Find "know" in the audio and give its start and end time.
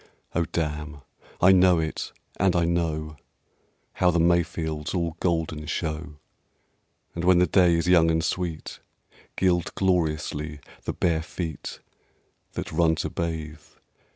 1.51-1.77, 2.65-3.17